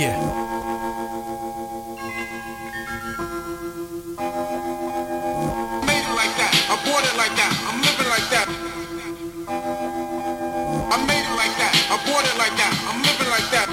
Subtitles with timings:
[0.00, 0.16] Yeah.
[5.84, 6.52] made it like that.
[6.72, 7.52] I bought it like that.
[7.68, 8.48] I'm living like that.
[10.88, 11.72] I made it like that.
[11.92, 12.72] I bought it like that.
[12.88, 13.68] I'm living like that.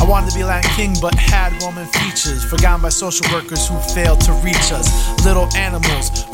[0.00, 2.44] I wanted to be Latin King, but had Roman features.
[2.44, 4.86] Forgotten by social workers who failed to reach us.
[5.24, 6.33] Little animals, we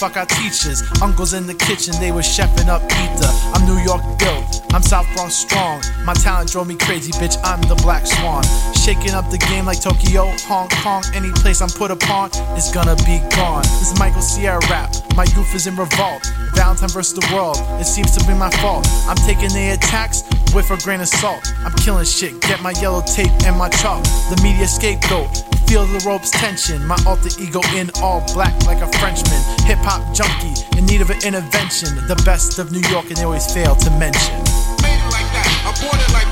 [0.00, 0.82] fuck our teachers.
[1.02, 3.28] Uncles in the kitchen, they were chefing up pizza.
[3.52, 5.82] I'm New York built, I'm South Bronx strong.
[6.06, 8.42] My talent drove me crazy, bitch, I'm the black swan.
[8.72, 11.04] Shaking up the game like Tokyo, Hong Kong.
[11.12, 13.62] Any place I'm put upon is gonna be gone.
[13.76, 16.24] This is Michael Sierra rap, my youth is in revolt.
[16.54, 18.88] Valentine versus the world, it seems to be my fault.
[19.04, 21.52] I'm taking the attacks with a grain of salt.
[21.60, 24.02] I'm killing shit, get my yellow tape and my chalk.
[24.32, 26.84] The media scapegoat, feel the ropes tension.
[26.84, 29.40] My alter ego in all black like a Frenchman.
[29.70, 31.94] Hip hop junkie, in need of an intervention.
[32.08, 34.34] The best of New York, and they always fail to mention.
[34.82, 35.46] Made it like that.
[35.62, 36.29] I bought it like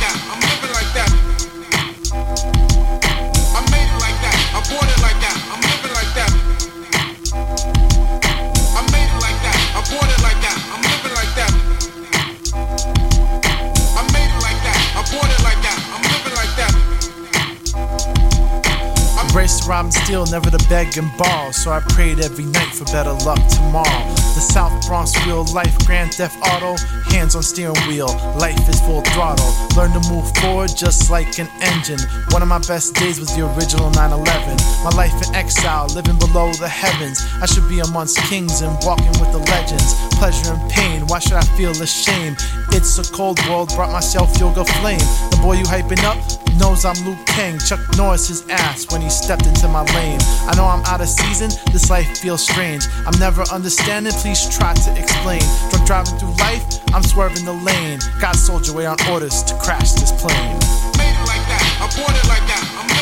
[19.39, 21.53] Race and steal, never to beg and borrow.
[21.53, 24.03] So I prayed every night for better luck tomorrow.
[24.35, 26.75] The South Bronx real life, Grand Theft Auto,
[27.07, 29.47] hands on steering wheel, life is full throttle.
[29.77, 32.01] Learn to move forward just like an engine.
[32.31, 34.57] One of my best days was the original 9 11.
[34.83, 37.23] My life in exile, living below the heavens.
[37.41, 39.95] I should be amongst kings and walking with the legends.
[40.19, 42.39] Pleasure and pain, why should I feel ashamed?
[42.73, 44.99] It's a cold world, brought myself yoga flame.
[45.31, 46.19] The boy you hyping up
[46.59, 47.59] knows I'm Luke King.
[47.59, 50.19] Chuck Norris his ass when he stepped into my lane.
[50.47, 52.85] I know I'm out of season, this life feels strange.
[53.07, 55.43] I'm never understanding, please try to explain.
[55.71, 58.01] Drunk driving through life, I'm swerving the lane.
[58.21, 60.59] Got soldier wait on orders to crash this plane.
[60.99, 61.65] Made it like that.
[61.81, 61.87] I
[62.29, 62.65] like that.
[62.79, 62.98] I'm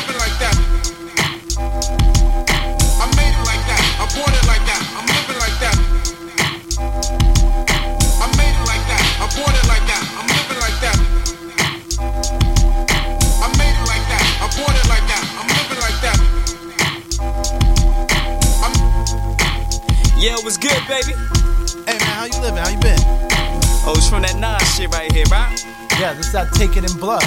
[20.27, 21.15] Yeah, it was good, baby.
[21.87, 22.59] Hey man, how you living?
[22.59, 22.99] How you been?
[23.87, 25.55] Oh, it's from that Nas shit right here, right?
[26.03, 27.23] Yeah, this is that Take It in Blood.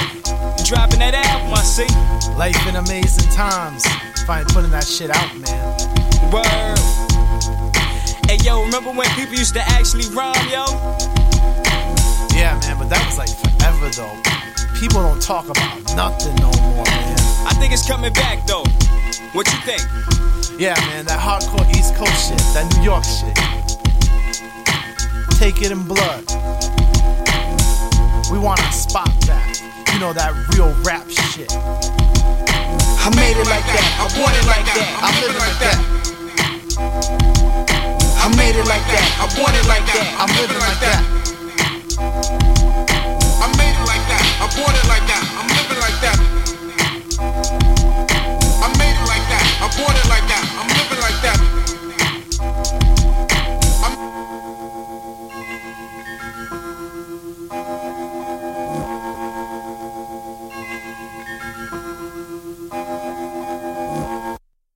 [0.60, 1.88] You dropping that album, I see.
[2.36, 3.88] Life in amazing times.
[4.28, 5.64] Finally putting that shit out, man.
[6.28, 6.76] Word.
[8.28, 10.68] Hey, yo, remember when people used to actually rhyme, yo?
[12.36, 14.12] Yeah, man, but that was like forever though.
[14.76, 17.16] People don't talk about nothing no more, man.
[17.48, 18.68] I think it's coming back, though.
[19.32, 19.82] What you think?
[20.60, 23.38] Yeah, man, that hardcore East Coast shit, that New York shit.
[25.38, 26.26] Take it in blood.
[28.32, 29.62] We want to spot that.
[29.94, 31.54] You know that real rap shit.
[31.54, 33.86] I made it like that.
[34.02, 34.98] I want it like that.
[34.98, 35.78] I'm living like that.
[38.18, 39.06] I made it like that.
[39.22, 40.10] I want it like that.
[40.18, 42.59] I'm living like that.